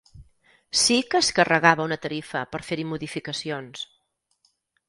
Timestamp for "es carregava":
1.25-1.87